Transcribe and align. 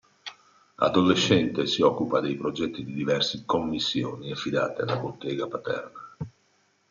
Adolescente 0.79 1.67
si 1.67 1.83
occupa 1.83 2.21
dei 2.21 2.35
progetti 2.35 2.83
di 2.83 2.91
diverse 2.95 3.43
commissioni 3.45 4.31
affidate 4.31 4.81
alla 4.81 4.97
bottega 4.97 5.45
paterna. 5.47 6.07